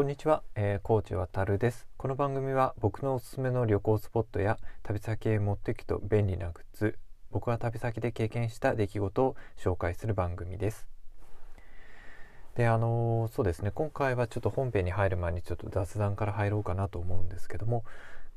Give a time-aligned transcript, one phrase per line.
[0.00, 1.86] こんにちは、えー、コーチ渡るです。
[1.98, 6.98] この番組は僕のおすすめの旅行スポットや旅先へ持っていくと便利なグッズ、
[7.30, 10.88] 僕は旅先で経験した出来事を紹介する番組です。
[12.54, 17.84] で、あのー、そうですね、今回はちょっと本編に入る前にちょっと雑談から入ろうかなと思うんですけども、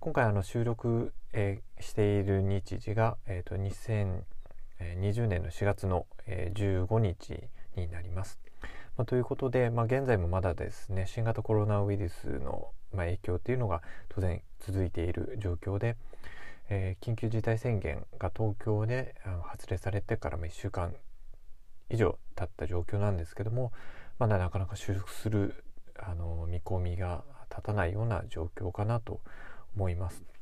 [0.02, 7.42] 今回あの収録、えー、している日時が、えーと、2020年の4月の、えー、15日
[7.78, 8.43] になります。
[8.96, 15.96] まあ、ということで、まあ、現在もまだですね新型コロナウイルスの、ま、影響っていうのが当然続いている状況で、
[16.70, 19.16] えー、緊急事態宣言が東京で
[19.46, 20.94] 発令されてから1週間
[21.90, 23.72] 以上経った状況なんですけども
[24.20, 25.64] まだなかなか修復する
[26.00, 29.22] あの見込みが立たないような状況かなと
[29.76, 30.33] 思います。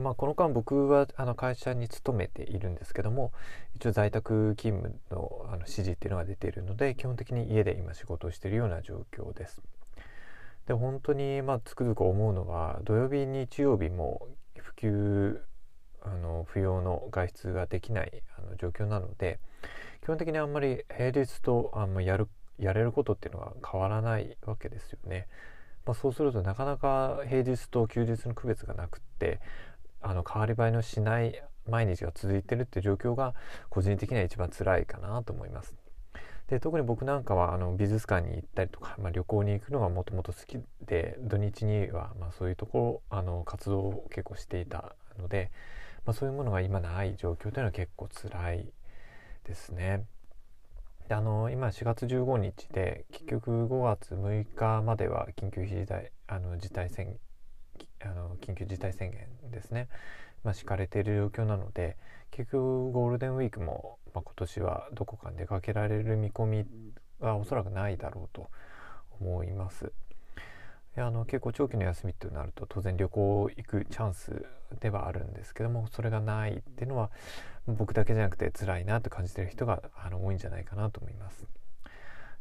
[0.00, 3.32] でまあ、この間僕はあの会社に勤めているんですけども
[3.76, 9.60] 一応在宅勤務のあの指示っていうのが出ているので基本的に家で今仕事をしているような状況です。
[10.66, 15.38] で本当にまあつくづく思うのは土曜日日曜日も普及
[16.00, 19.38] あの不要の外出ができないあの状況なので
[20.02, 22.26] 基本的にあんまり平日とあんまやる
[22.58, 25.28] やれることっていうのは変わらないわけですよね。
[25.86, 29.40] まあ、そうするとなかなか平日と休日の区別がなくって
[30.00, 33.34] あの変わり映えのしない毎日が続いてるっていう状況が
[33.68, 35.74] 個人的には一番辛いかなと思います。
[36.48, 45.52] で特に僕なんかはあの美術館に行ったりとか、まあ、旅行に行くのがもともと好きで土日にはまあそういうところあの活動を結構していたので、
[46.04, 48.72] まあ、そういうものが今ない状況というのは結構辛い
[49.44, 50.04] ですね。
[51.08, 57.16] であの今4月15日で結局5月6日までは緊急事態あの事態宣
[58.02, 59.88] あの緊急事態宣言ですね、
[60.44, 61.96] まあ、敷かれている状況なので
[62.30, 66.66] 結局ゴールデンウィークも、まあ、今年はどこかに出かけられる見込み
[67.20, 68.48] はおそらくないだろうと
[69.20, 69.92] 思います。
[70.96, 74.44] あの結構長期の休みってなると当然旅行行くチャンス
[74.80, 77.10] ではあるんですけどもそれがないっていうのは
[77.68, 81.59] 僕だけじゃなくて辛いなと感じてる人があの多いんじゃないかなと思います。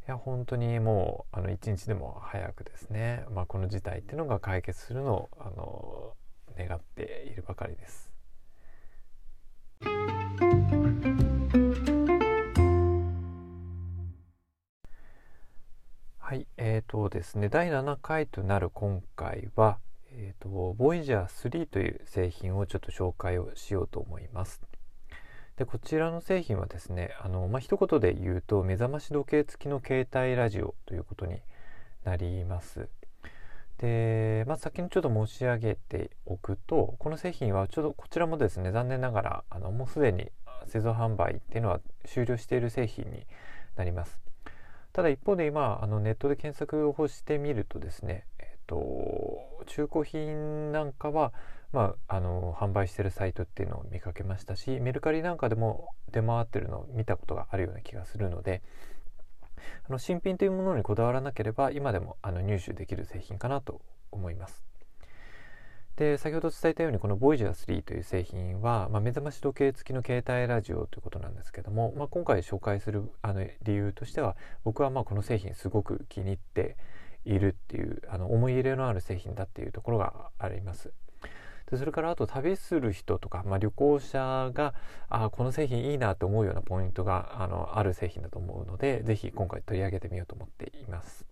[0.09, 6.13] や本当にもうあの一日でも早くですね、まあ、この事態っていうのが解決するのをあの
[6.57, 8.11] 願っているばかりです。
[16.17, 19.79] はい、えーとですね、第7回となる今回は、
[20.11, 24.68] えーと、とボイジャー3という製品をちょっと紹介をしようと思います。
[25.59, 31.41] でこちらの製品はですねあの、まあ、一言で言うと目覚まし時計付きの携帯ラジオということに
[32.05, 32.87] なります。
[33.77, 40.31] で、まあ、先にちょっと申し上げておくとこの製品はちょっとこちらもですね残念ながらあのもうすでに
[40.67, 43.27] 製造販売っていうのは終了している製品に
[43.75, 44.17] なります。
[44.93, 51.33] ただ一方で今あのネットで検索をしてみるとですね、えっと、中古品なんかは
[51.71, 58.63] まあ、あの販売してるサイトっていうのを見かけましたしメルカリなんかでも出回ってるのを見たことがあるような気がするので
[59.87, 63.81] あの新品というものにこだわらなければ今でもあの入手できる製品かなと
[64.11, 64.63] 思います。
[65.95, 76.77] で先ほど伝えたようにこの Voyager3 という製品は、まあ、目覚まし時計付きの携帯ラジオということなんですけども、まあ、今回紹介するあの理由としては僕はまあこの製品すごく気に入って
[77.25, 80.93] いるっていうあの思い入れのある製品だっていうところがあります。
[81.69, 84.73] でそれからあと旅する人とか、まあ、旅行者が
[85.09, 91.25] あこの製品いいなと思うようなポイントがあのある製品だと思うので是非今回取り上げてみようと思っています。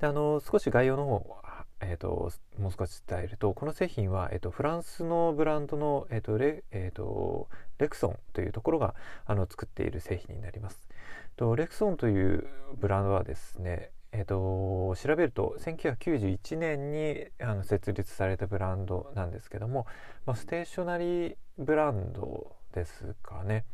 [0.00, 1.44] であの少し概要の方
[1.86, 7.48] えーと、もう少し伝えるとこの製品は、えーと、フランスのブランドの、えーとレえー、と
[7.78, 8.94] レクソンというところが
[9.26, 10.88] あの作っている製品になります。
[11.36, 12.46] とレクソンという
[12.78, 19.86] ブランドはですね、えーと、調べると1991年にあの設立されたブランドなんですけども、
[20.24, 23.64] まあ、ステーショナリーブランドですかね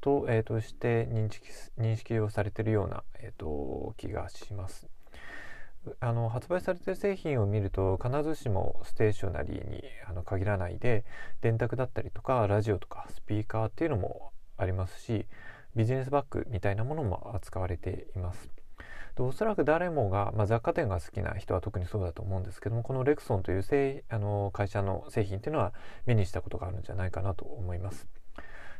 [0.00, 4.88] と,、えー、として認識認識をされてるような、えーと、気がします。
[6.00, 11.04] あの発売されてる製品を見ると必ずしもステーショナリーにあの限らないで
[11.42, 15.26] 電卓だったりとかラジオとかスピーカーっていうのもありますし
[15.76, 18.63] ビジネスバッグみたいなものも扱われています。
[19.16, 25.72] でおそらく誰もが、まあ、雑貨店が好きな人は特にそうだと思うんですけどもこのレクソンという製あの会社の製品っていうのは
[26.06, 28.08] 目にしたことがあるんじゃないかなと思います。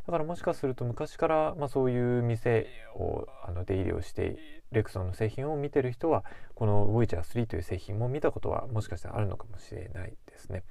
[0.07, 4.37] だからもしかすると昔から、まあ、そういう店をあの出入りをして
[4.71, 10.63] レクソンの製品を見てる人はこの Voyager3 という製品も見たことはもしかしたらあるのかもしれないですね。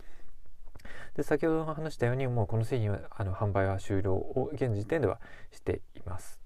[1.15, 5.19] で先ほど話したようにもうこの製品はあの販売は終了を現時点では
[5.51, 6.42] しています。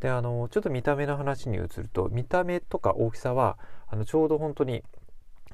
[0.00, 3.58] であのちょっと見た目の話に移ると見た目とか大きさは
[3.88, 4.84] あのちょうど本当に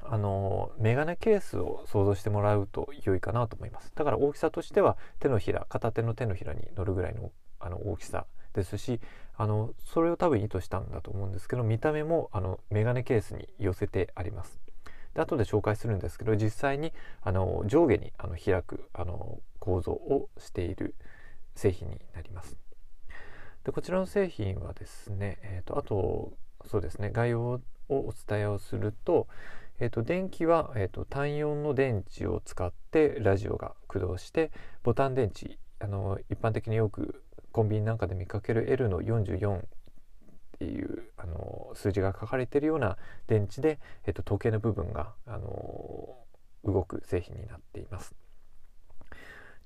[0.03, 3.91] あのメガネケースを想像してもらうと良いかなと思います。
[3.95, 8.99] だから大きさとしては手のひら片手の手のひらに乗るぐらいのあの大きさですし
[9.35, 14.59] あのそれを多分意図したんだと思うんですけど見た目もあのメガネケースに寄せてあります。
[15.15, 20.93] で後で紹介するんですけど実際にあの上下にあの開くあの構造をしている
[21.55, 22.64] 製品になります。
[23.65, 26.33] でこちらの製品はですね、えーと、あと
[26.65, 27.59] そうですね概要を
[27.89, 29.27] お伝えをすると,、
[29.79, 34.51] えーと、電気は、えーと、単4の電池を使ってラジオが駆動して
[34.83, 39.61] ボタン電池あの一般的によくコンビニなんかで見かける L の44っ
[40.59, 42.97] ていうあの数字が書かれているような
[43.27, 46.15] 電池で、えっと、時計の部分があの
[46.63, 48.15] 動く製品になっています。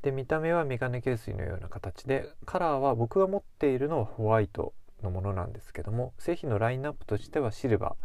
[0.01, 4.73] で見た目はメガネケースのような形でカラーは僕が持っているのはホワイト
[5.03, 7.95] のものなんですけども製品のラインナップとしてはシルバ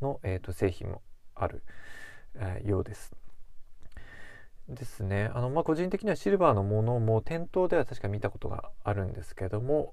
[0.00, 1.02] ーの、えーと、製品も
[1.34, 1.62] ある、
[2.36, 3.12] えー、ようです。
[4.68, 9.92] ですねあの、まあ、個人的にはシルバーのものも店頭では確か見たことがあるんですけども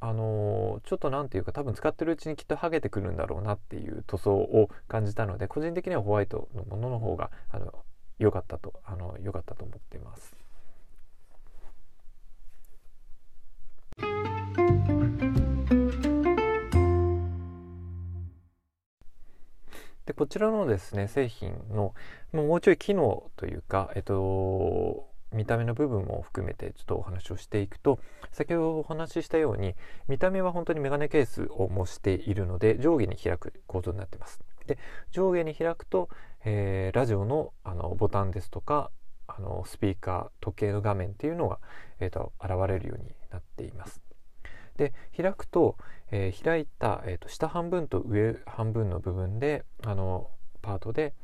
[0.00, 7.72] あのちょっと何て言うか多分使ってるうちにきっと剥げてくるんだろうなっていう塗装を感じたので個人的にはホワイトのものの方があの
[8.18, 10.41] 良かったとあの良かったと思っています。
[20.06, 21.94] でこちらのですね製品の
[22.32, 27.98] もうちょい機能というか、えっと、見た目の部分も含めてちょっとお話をしていくと
[28.32, 29.74] 先ほどお話ししたように
[30.08, 34.40] 見た目は本当にメガネケースを模しているので上下に開く構造になっています。
[34.66, 34.78] で
[35.10, 36.08] 上下に開くと、
[36.44, 38.90] えー、ラジオのあのボタンですとか
[39.26, 41.58] あのスピーカー時計の画面っていうのが、
[42.00, 44.02] えーと現れるようになっています。
[44.76, 45.76] で開くと、
[46.12, 50.30] えー、開いた、えーと、下半分と上半分の部分であの
[50.60, 51.14] パートで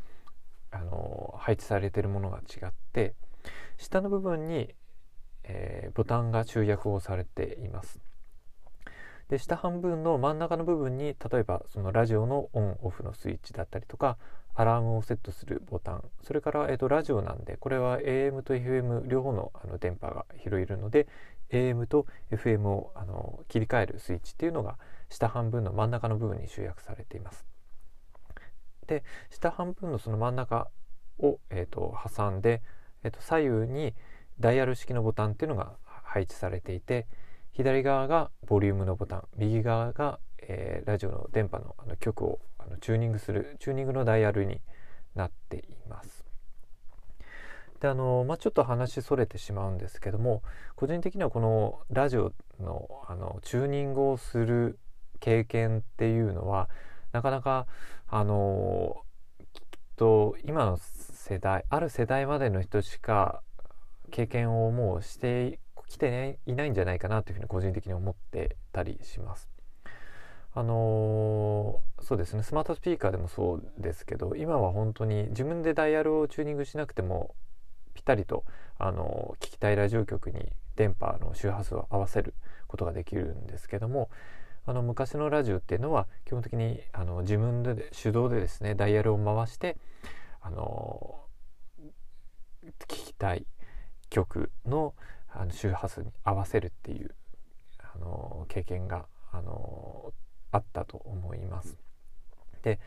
[0.71, 3.15] あの配置されているものが違って
[3.77, 4.75] 下の部分に、
[5.45, 8.01] えー、ボタンが集約をされています。
[9.29, 14.17] で下半分の真ん中の部分に例えばそのラジオのオンオフのスイッチだったりとか
[14.55, 21.07] アラームをセットするボタンそれから、えーと、ラジオなんでこれは AM と FM 両方のあの電波が拾えるので
[21.51, 24.79] AM と FM をあの切り替えるスイッチっていうのが
[25.09, 27.47] 下半分の真ん中の部分に集約されています。
[28.87, 30.69] で下半分のその真ん中
[31.19, 32.63] を、えーと、挟んで、
[33.05, 33.95] えーと、左右に
[34.41, 37.07] ダイヤル式のボタンっていうのが配置されていて
[37.53, 44.61] 左側がボリュームのボタン右側が、えー、ラジオの電波のあの曲をあのチューニングするチューニングのダイヤルに
[45.15, 46.18] なっています。
[47.81, 50.43] であの、まあ、ちょっと話それてしまうんですけども
[50.75, 54.79] 個人的にはこのラジオのあのチューニングをする
[55.21, 56.69] 経験っていうのは
[57.13, 57.67] なかなか
[58.09, 58.97] あの
[59.53, 59.63] きっ
[59.97, 63.43] と今の世代ある世代までの人しか
[64.11, 69.49] 経験をもうしてきて、ね、いないんじゃないかなというふうに個人的に思ってたりします。
[70.55, 77.35] あのー、そうですねスマートスピーカーでもそうですけど今は本当に自分でダイヤルをチューニングしなくても
[77.99, 78.45] ぴったりと
[78.79, 82.33] あの聞きたいラジオ局に電波の周波数を合わせる
[82.69, 84.09] ことができるんですけども
[84.67, 89.77] あの昔のラジオっていうのは基本的にあの自分で手動でですねダイヤルを回して
[90.41, 91.19] あの
[92.87, 93.47] 聞きたい
[94.11, 94.95] 曲の
[95.31, 97.15] あの周波数に合わせるっていう
[97.81, 100.13] あの経験があの
[100.53, 101.77] あったと思います。
[102.63, 102.79] で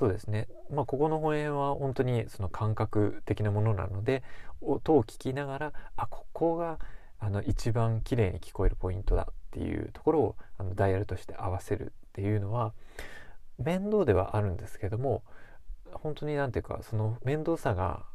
[0.00, 4.22] そうですね、まあ、ここの本園は本当にその感覚的なものなので
[4.62, 6.78] 音を聞きながらあここが
[7.18, 12.72] あの一番綺麗に聞こえるポイントだっていうところをあのダイヤルとして合わせるっていうのは
[13.58, 15.22] 面倒ではあるんですけども
[15.92, 18.06] 本当に何ていうかその面倒さが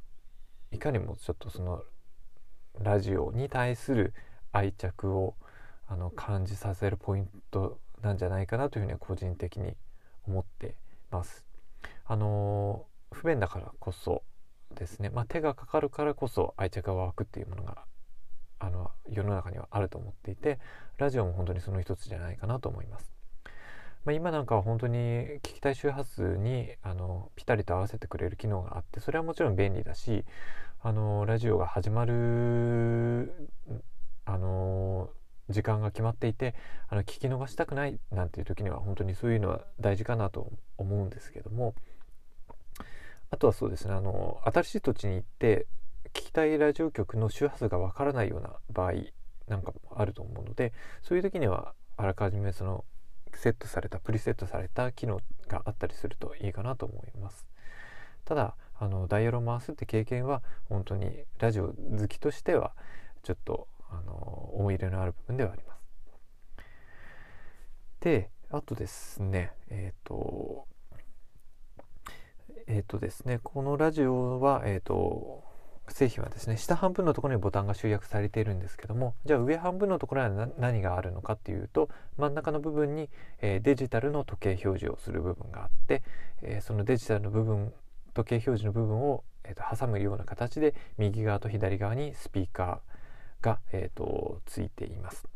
[0.71, 1.83] いかにもちょっとその
[2.81, 4.15] ラジオに対する
[4.51, 5.35] 愛着を
[5.87, 9.75] あの感じさせるポイントなんじゃないかなというふうには個人的に
[10.25, 10.73] 思って
[11.11, 11.44] ます。
[12.05, 14.23] あの不便だからこそ
[14.75, 17.85] ですね、まあ、手がかかるからこそ愛着が湧くっていうものが
[18.59, 20.59] あの世の中にはあると思っていて
[20.97, 23.11] ラジオも本当にその一つじゃないかなと思います。
[24.05, 30.25] まあ、今なんかは本当に聞きたい周波数にあのピタリと合わせてくれる機能があってそれはもちろん便利だし
[30.83, 33.49] あのラジオが始まる
[34.25, 35.09] あの
[35.49, 36.53] 時間が決まっていて
[36.87, 41.73] あの聞き逃したくないなんていう時には本当にそういうのは大事かなと思うんですけども
[43.35, 45.67] あとはそうですねあの新しい土地に行って
[46.13, 48.93] 聞きたいラジオ局の周波数がわからないような場合
[49.49, 50.71] なんかもあると思うので
[51.03, 52.85] そういう時にはあらかじめその
[53.33, 57.45] セットされたプリセットされた機能があったりするといいかなと思います。
[58.23, 62.71] ただあのダイヤルを回すって経験は本当にラジオ好きとしては
[63.23, 64.13] ちょっとあの
[64.53, 65.81] 思い入れのある部分ではあります。
[67.99, 70.67] であとですねえっ、ー、と
[72.67, 75.43] えっ、ー、とですねこのラジオはえっ、ー、と
[75.87, 83.09] 製品はですね下半分のところにボタンが集約されているんですけどもじゃあ上半分のところには何があるのかっていうと真ん中の部分に、
[83.41, 86.01] えー、デジタルの時計表示をする部分があって、
[86.41, 87.71] え、そのデジタルの部分
[88.15, 95.27] 時計表示の部分を、えーと、挟むような形で右側と左側にスピーカーが、えーと、ついています。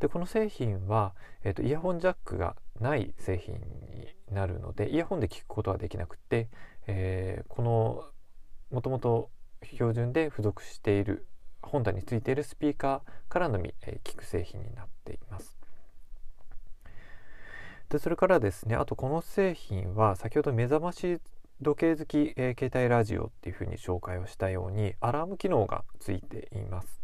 [0.00, 1.14] でこの製品は、
[1.44, 6.48] えーと、イヤホンジャックがない製品になるのでイヤホンで聞くことはできなくて、
[6.86, 8.04] えー、この
[8.70, 9.30] もともと
[9.64, 11.26] 標準で付属している
[11.62, 15.56] 本体についているスピーカーからのみ、えー、聞く製品になっています。
[17.88, 21.20] でそれからですねあとこの製品は先ほど目覚まし
[21.60, 27.01] 時計好き、えー、携帯ラジオっていうふうに紹介をしたようにアラーム機能がついています。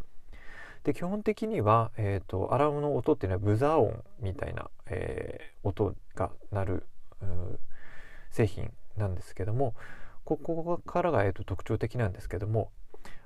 [0.83, 6.87] で基本的には、えーと、アラームの音っていうのはブザー音みたいな、えー、音が鳴る
[8.31, 9.75] 製品なんですけども
[10.23, 12.71] ここからが、えーと、特徴的なんですけども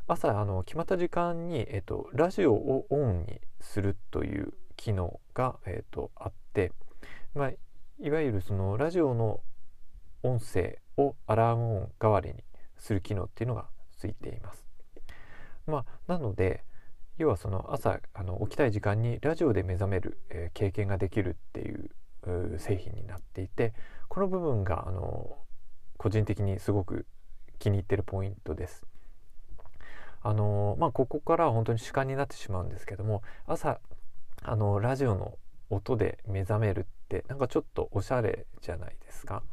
[0.08, 6.72] 朝あの決まった時間に、えーと、ラジオをオンにするという機能が、えー、とあって、
[7.36, 7.52] まあ、
[8.00, 9.40] いわゆるそのラジオの
[10.24, 12.44] 音声をアラーム音代わりに
[12.78, 13.68] する機能っていうのが
[13.98, 14.66] ついています。
[15.66, 16.64] まあ、なので
[17.18, 21.90] 要はその朝あの起きたい時間にラジオで目覚める、えー、経験ができるっていう
[22.58, 23.74] 製品になっていて
[24.08, 25.38] この部分があの
[25.98, 27.06] 個人的にすごく
[27.60, 28.86] 気に入ってるポイントです。
[30.22, 33.80] あのまあここからは本当に主観になってしまうんですけども朝
[34.42, 35.38] あのラジオの
[35.70, 39.44] 音で目覚めるってなんかちょっとおしゃれじゃないですか。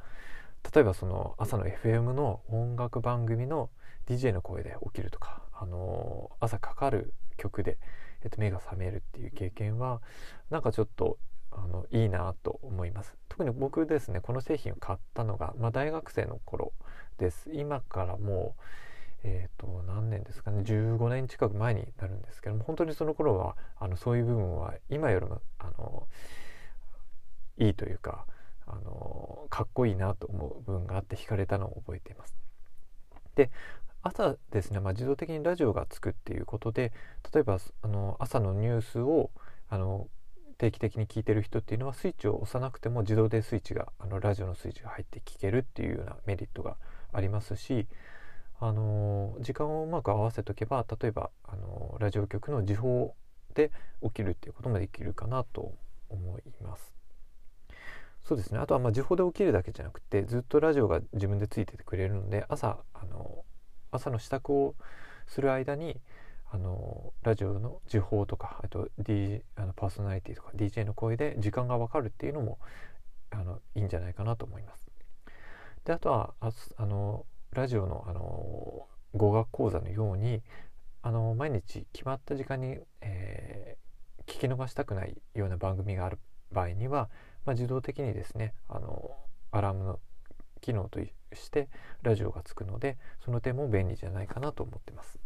[0.74, 3.70] 例えばその朝の FM の音楽番組の
[4.06, 7.78] DJ の声で起きるとか、あの朝かかる曲で、
[8.22, 10.02] えっと、目が覚めるっていう経験は
[10.50, 11.18] なんかちょっと
[11.50, 16.72] あのいいなと思います特に僕ですねこの製品を買ったのが、まあ、大学生の頃
[17.18, 18.62] です今からもう
[19.24, 26.06] えっ、ー、と何年ですかね15年近く前になるんですけども本当にその頃はあのそういう部分は今よりもあの
[27.58, 28.26] いいというか
[28.66, 32.36] あのかっこいいなと思う部分があって惹かれたのを覚えています。
[33.34, 33.50] で
[34.02, 36.92] 朝ですね、まあ、自動的にラジオがつくっていうことで
[37.32, 39.30] 例えばあの朝のニュースを
[39.68, 40.08] あの
[40.58, 46.76] 定期的に聞いてる人っていうのはスイッチを押さなくても自動でスイッチがあのラジオのスイッチが入って聞けるっていうようなメリットが
[47.12, 47.86] ありますし
[48.58, 53.14] あの時間をうまく合わせとけば例えばあのラジオ局の時報
[53.54, 53.70] で
[54.02, 55.74] 起きるっていうこともできるかなと
[56.08, 56.94] 思います。
[58.22, 63.44] そうですねあとはまあ時報で起きるだけじゃなくてずっとラジオが自分でついててくれるので朝あの
[63.90, 64.74] 朝の支度を
[65.26, 66.00] する間に
[66.52, 72.58] あのラジオの時報とかあと、D、あのパーソナリティとか DJ の声で時間が分かるっていうのも
[73.30, 74.90] あのいいんじゃないかなと思います。
[75.84, 80.42] であとはああのラジオのあの語学講座のように
[81.02, 86.18] あの毎日決まった時間に、えー、聞き逃したくないような番組がある
[86.52, 87.08] 場合には、
[87.46, 89.16] まあ、自動的にですねあの
[89.52, 90.00] アラームの
[90.60, 91.00] 機能と
[91.34, 91.68] して
[92.02, 95.18] ラジオがつくのでその点も便利じゃないかなと思ってます。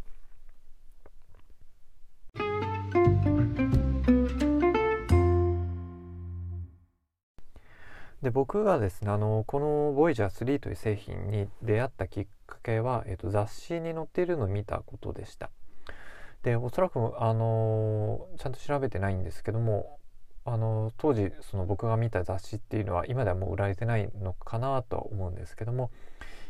[8.25, 15.51] で僕がですねあのこの Voyager3 という製品に出会ったきっかけは、えーと、雑誌に載っているのを見たことでした
[16.41, 19.99] でおそらくあのちゃんと調べてないんですけども
[20.45, 25.89] あの当時その僕が見た雑誌っていうのは今ではもう売られてないのかなとは思うんですけども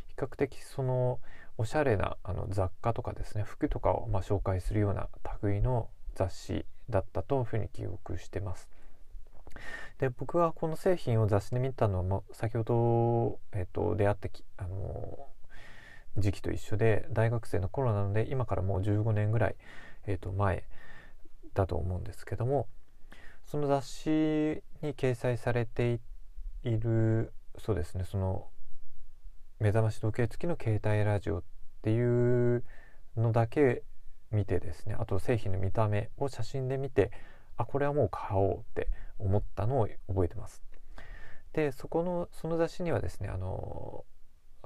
[0.10, 1.20] 比較的その
[1.58, 5.08] おしゃれなあの雑貨とかですね服とかをま紹介するような
[5.42, 8.70] 類の雑誌だったというふうに記憶してます。
[10.00, 15.28] で僕はこの製品を雑誌で見たのはも先ほど、えーと、出会ったあの
[16.18, 19.56] 時期と一緒で大学生の頃なので今からもう15年ぐらい、
[20.08, 20.66] えーと前
[21.54, 22.68] だと思うんですけども
[23.46, 24.10] その雑誌
[24.82, 26.00] に掲載されて
[26.64, 28.48] いるそうですねその
[29.60, 31.44] 目覚まし時計付きの携帯ラジオっ
[31.82, 32.64] ていう
[33.16, 33.84] のだけ
[34.32, 37.12] 見てですねあと製品の見た目を写真で見て
[37.56, 40.62] あこれはもう買おうって思ったのを覚えてます。
[41.54, 44.04] でそこのその雑誌にはですねあの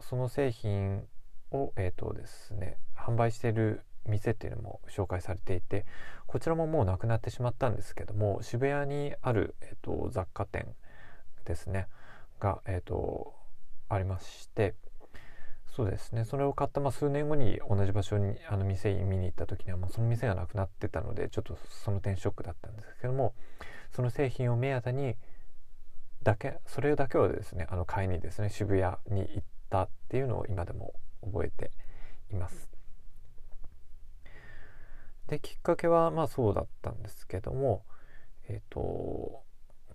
[0.02, 1.04] その製品
[1.52, 5.86] をえっ、ー、とですね販売してる店っていうのも紹介されていて
[6.28, 10.68] こちらももうなくなってしまったんですけども渋谷にある、えーと、雑貨店
[11.46, 11.88] ですね
[12.40, 13.34] が、えーと、
[13.90, 14.76] ありまして
[15.76, 23.34] そうですねそれを買った、まあ、数年後に同じ場所にあの店に見に行った時にはもうその店がなくなってたのでちょっとその点ショックだったんですけども
[23.92, 25.16] その製品を目当てに
[26.24, 31.72] だけそれだけはですねあの買いにですね渋谷に行ったっていうのを今でも覚えて
[32.32, 32.79] います。
[35.30, 37.84] できっかけはまあそうだったんですけども
[38.48, 39.44] えっ、ー、と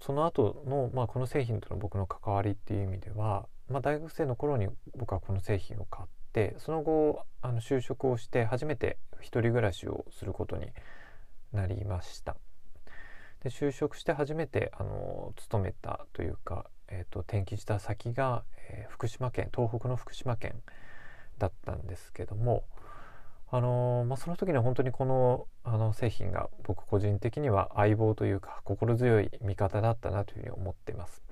[0.00, 10.68] その後のまあこの製品との僕の関わりっていう意味では、まあ、大学生の頃に僕はこの製品を買ってその後あの就職をして初めて1人暮らしをすることに
[11.52, 12.36] なりました。
[13.42, 20.54] で就職して初めてあの勤めたというか、えーと、転勤した先が、えー、福島県東北の福島県
[21.38, 22.64] だったんですけども、
[23.56, 31.22] あのまあ、その時には本当にこのあの製品が僕個人的には相棒というか心強い味方だったなというふうに思っています。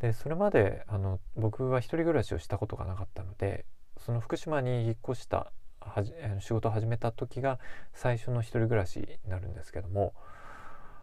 [0.00, 3.66] でそれまであの僕は一人暮らしをしたことがなかったので
[3.98, 7.60] その福島に引っ越したはじ仕事を始めた時が
[7.92, 10.14] 最初の一人暮らしになるんですけども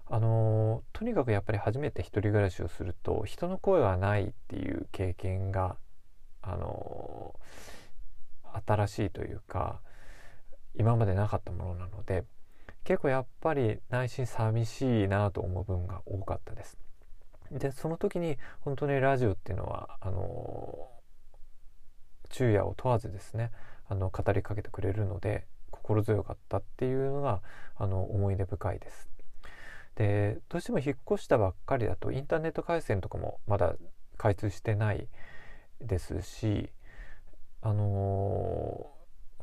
[0.06, 5.78] あのとにかくやっぱり初めて一人暮らしをすると人の声がないっていう経験が
[6.42, 7.40] あの
[8.66, 9.80] 新しいというか
[10.78, 12.24] 今までなかったものなので
[12.84, 16.78] 結構やっぱり内心寂しいなと思う部分が多かったです。
[17.52, 20.90] でその時に本当にラジオっていうのはあの
[22.32, 23.52] 昼夜を問わずですね
[23.88, 27.42] あの語りかけてくれるので心強かったっていうのが
[27.76, 29.10] あの思い出深いです。
[29.96, 33.76] でどうしても引っ越したばっかりだとインターネット回線とかもまだ
[34.18, 35.08] 開通してない
[35.80, 36.70] ですし
[37.66, 38.92] あの、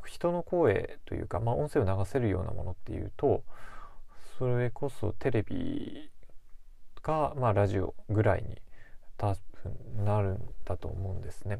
[0.05, 3.43] 人の声というか、まあ、音声を流せるようなものっていうと
[4.37, 6.09] それこそテレビ
[7.01, 8.61] か、まあ、ラジオぐらいに
[9.17, 11.59] 多分なるんだと思うんですね。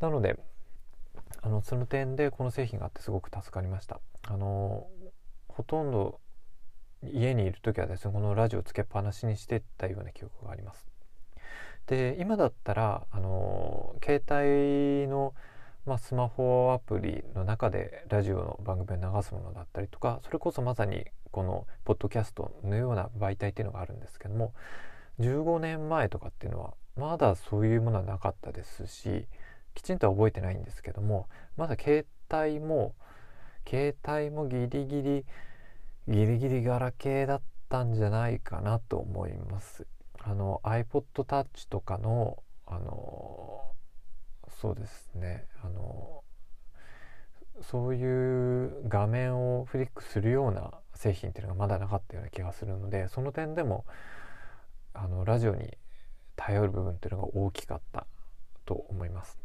[0.00, 0.38] なので
[1.42, 4.00] あのその点でこの製品があってすごく助かりました。
[4.28, 4.86] あの
[5.48, 6.20] ほとんど
[7.02, 10.86] 家にいる時はですねこのラジオつけっぱなしにしてたような記憶があります。
[11.86, 15.34] で今だったらあの携帯の、
[15.86, 24.52] まあ、スマホアプリの中でラジオの番組を流すものだったりとかそれこそまさにこのポッドキャストのような媒体っていうのがあるんですけども
[25.20, 29.26] 15年前とかっていうのはまだそういうものはなかったですし
[29.74, 32.94] きちんとは覚えてないんですけどもまだ携帯も
[33.66, 35.24] 携帯もギリギリ
[36.08, 39.86] ギリギリガラケーだったんじゃないかなと思います。
[40.18, 43.69] iPod Touch とかのあの
[44.60, 46.22] そうですねあの
[47.62, 53.86] そういう画面をフリックするような製品っていうのがまだなかったような気がするのでその点でも
[54.92, 55.78] あのラジオに
[56.36, 58.06] 頼る部分っていうのが大きかった
[58.66, 59.38] と思います。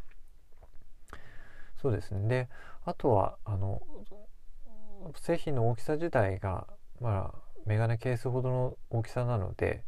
[1.81, 2.49] そうですねで
[2.83, 3.81] あとはあの
[5.15, 6.67] 製品の大きさ自体が
[6.99, 9.83] まあメガネケースほどの大きさなので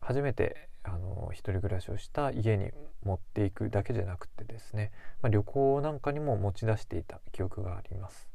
[0.00, 2.70] 初めてあの一人暮らしをした家に
[3.04, 4.90] 持っていくだけじゃなくてですね、
[5.22, 8.28] まあ、旅行なんかにも持ち出していた記憶があります。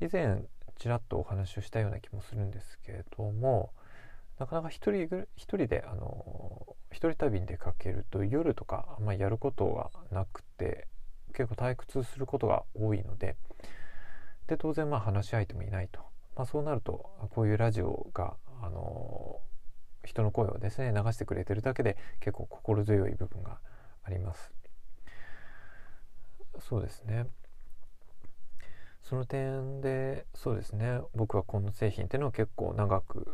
[0.00, 0.42] 以前
[0.78, 3.72] ちらっとお話をしたような気もするんですけれども
[4.38, 10.86] なかなか一人一人であの一人旅に出かけると夜とかあんまりやることがなくて
[11.32, 13.36] 結構退屈することが多いので
[14.46, 16.00] で当然まあ話し相手もいないと、
[16.36, 19.40] まあ、そうなるとこういうラジオが、あの
[20.06, 23.58] 人の声をですね流してくれてるだけで結構心強い部分が
[24.02, 24.52] あります。
[26.58, 27.26] そうですね
[29.02, 33.28] その点でそうですね僕はこの製品っていうのを結構長く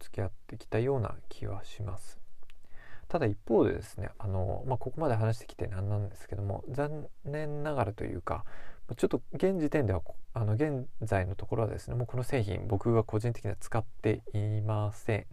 [0.00, 2.18] 付き合ってきたような気はします。
[3.08, 8.46] ただ一方でですねあの、まあ、ここまで話してきて何なんですけども残念ながらというか
[8.96, 10.00] ちょっと現時点では
[10.32, 15.26] あの現在のところはですねもうこの製品僕が個人的には使っていません。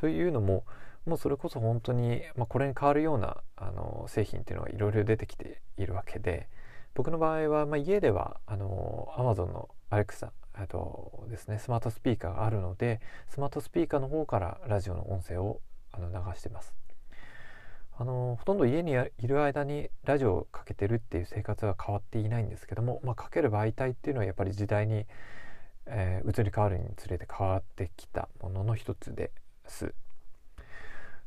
[0.00, 0.64] というのも
[1.04, 6.48] もうそれこそ本当に、まあ、これに変わるようなあの製品っていうのがいろいろ出てきているわけで
[6.94, 10.30] 僕の場合は、まあ、家ではあの Amazon の Alexa
[10.68, 15.60] とですねスマートスピーカーがあるのでスマートスピーカーの方からラジオの音声を
[15.92, 16.74] あの流してます。
[17.98, 25.04] あのほとんど家にいる間にラジオをかけてるっていう生活は変わっていないんですけども、まあ、かける媒体っていうのはやっぱり時代に、
[25.84, 29.32] えー、移り変わるにつれて変わってきたものの一つで。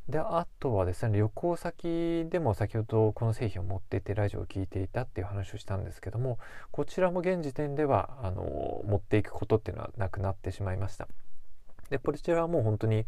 [0.08, 6.38] であとはですね旅行先でも先ほどこの製品を持っていてラジオを聴いていたっていう話をしたんですけども
[6.72, 11.08] こちらも現時点ではあの持っていくことっていうのはなくなってしまいました。
[11.88, 13.06] でこちらはもう本当に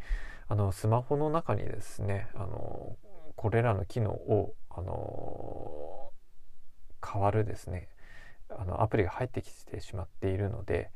[0.48, 2.96] あのスマホの中にですねあの
[3.36, 6.10] これらの機能をあの
[7.04, 7.88] 変わるですね
[8.48, 10.90] あのアプリが入ってきてしまっているので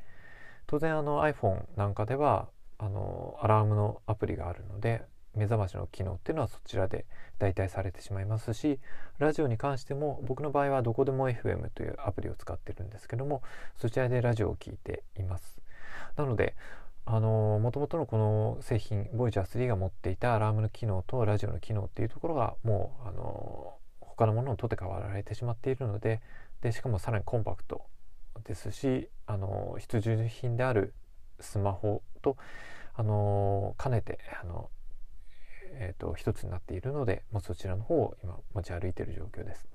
[0.66, 2.48] 当然あの iPhone なんかでは
[2.82, 5.02] あのアラームのアプリがあるので
[5.36, 7.04] 目覚ましの機能っていうのはそちらで
[7.38, 8.80] 代替されてしまいますし
[9.18, 13.42] ラジオに関しても僕の場合はどこでも FM というアプリを使ってるんですけども
[13.76, 15.60] そちらでラジオを聴いています。
[16.16, 16.56] なので
[17.04, 26.20] あのもともとのこの製品 Voyager 3が持っていたアラームの機能とラジオの機能っていうところがもうあの他のものを取って代わられてしまっているので
[26.60, 27.82] でしかもさらにコンパクト
[28.44, 30.94] ですしあの必需品である
[31.40, 32.36] スマホと
[32.94, 34.70] あの兼ねてあの
[35.72, 39.66] えーと、一つになっているので、まあ、そちらの方を今持ち歩いている状況です。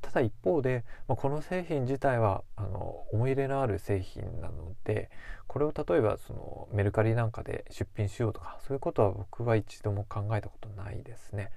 [0.00, 5.10] ただ一方で、まあ、この製品自体はあの思い入れのある製品なので
[5.46, 11.50] これを例えばそのメルカリなんかで出品しようとかそういうことは僕は一度も考えたことないですね。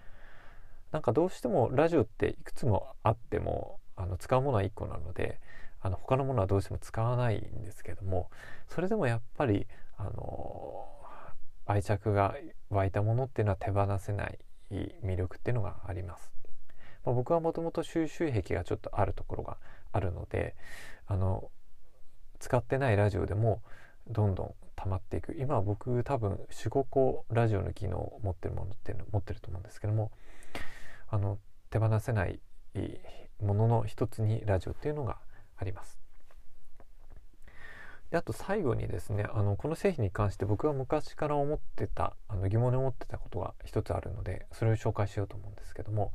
[0.92, 5.42] なんかどうしてもラジオっていくつもあってもあの使うものは1個なので
[5.82, 8.30] あの他のものはどうしても使わないんですけども
[8.68, 10.88] それでもやっぱりあの
[11.66, 12.36] 愛着が
[12.70, 14.40] 湧いたものっていうのは手放せない
[14.72, 16.32] 魅力っていうのがあります。
[17.06, 19.58] まあ、僕はもともと収集癖がちょっとあるところが
[19.92, 20.56] あるので
[21.06, 21.50] あの
[22.40, 23.62] 使ってないラジオでも
[24.10, 30.12] どんどん溜まっていく今僕多分45個ラジオの機能を持ってるものっていうのを持ってると思うんですけども
[31.10, 32.40] あの手放せない
[33.42, 35.18] ものの一つにラジオっていうのが
[35.58, 36.00] あります。
[38.12, 46.14] であと最後にですねあのこの製品に関して僕が昔から思ってたあの疑問に思ってたことが一つあるのでそれを紹介しようと思うんですけども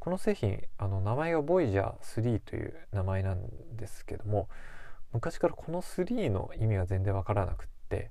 [0.00, 3.42] この製品あの名前が Voyager3 という名前なん
[3.76, 4.48] ですけども
[5.12, 8.10] 昔からこの3の意味が全然わからなくって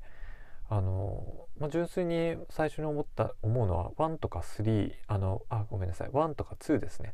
[0.70, 7.14] あの、まあ、純粋に最初に思った思うのは1とか3あのあごめんなさい1とか2ですね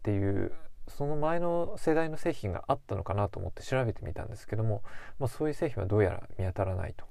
[0.00, 0.52] っていう
[0.88, 4.82] その前の世代の製品があったのかなと思って調べてみたんですけども、
[5.18, 7.06] まあ、そういう製品はどうやら見当たらないと。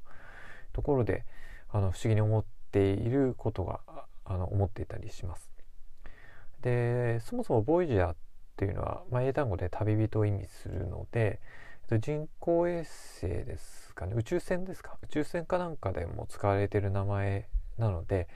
[0.74, 1.26] ところで
[1.70, 3.82] あの不思議に思っていることが
[4.26, 5.52] あの思っていたりします。
[6.62, 8.16] でそもそもボイジャーっ
[8.56, 11.40] ていうのは、まあ、英単語で旅人を意味するので
[12.00, 14.14] 人工衛星ですかね。
[14.16, 14.98] 宇宙船ですか。
[15.04, 18.28] 宇宙船かなんかでも使われている名前なので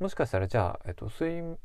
[0.00, 1.58] もしかしたらじゃあ、えっと、そういう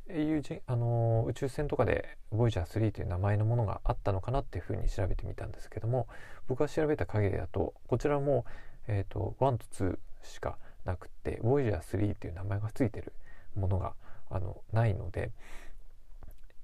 [0.67, 6.10] あの宇宙船とかで Voyager3 という名前のものがあったのかなっていうふうに調べてみたんですけども
[6.48, 8.45] 僕が調べた限りだとこちらも、
[8.88, 13.13] えっと、1と2しかなくて Voyager3 という名前がついてる
[13.56, 13.93] ものが
[14.30, 15.32] あのないので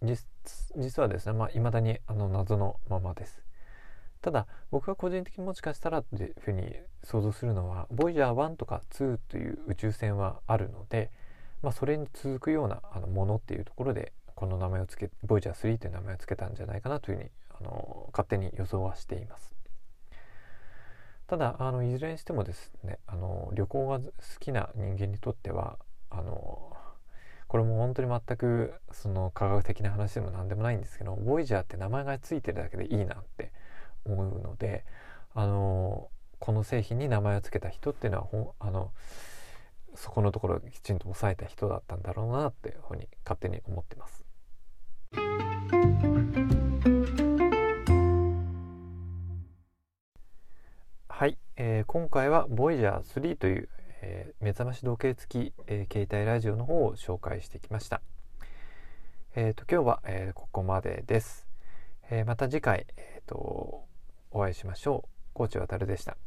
[0.03, 3.41] 実はですね、まあ、未だにあの謎のままです。
[4.21, 11.11] ただ僕が個人的にもしかしたらっていうふうに想像するのは Voyager1 とか2という宇宙船はあるので
[11.61, 19.55] まあ、それに続くようなあのものっていうところでこの名前を付けボイジャー3という名前を付けたんじゃないかなというふうにあの勝手に予想はしています。
[21.27, 25.77] ただあのいずれにしてもですねあの旅行が好きな人間にとっては
[26.09, 26.75] あの
[27.47, 33.53] これも本当に全くその科学的な話でも何でもないんですけどボイジャーって名前が付いてるだけでいいなって
[34.03, 34.83] 思うので
[35.33, 38.91] あのこの製品に名前を付けた人っていうのはほあの
[39.95, 44.25] そこのところをきちんと抑えた人だったんだろうなっていうふうに勝手に思ってます。
[51.07, 53.69] はい、えー、今回は Voyager3 という、
[54.01, 58.01] えー、目覚まし時計付き、えー、携帯ラジオの方を紹介してきました。
[59.35, 61.47] えっ、ー、と今日は、えー、ここまでです。
[62.09, 63.85] えー、また次回、えーと、
[64.31, 65.09] お会いしましょう。
[65.33, 66.17] コーチ渡でした。